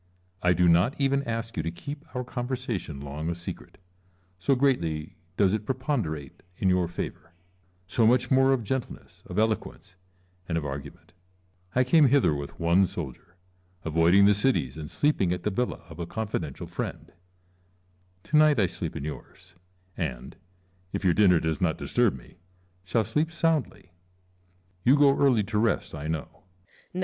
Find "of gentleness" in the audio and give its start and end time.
8.51-9.21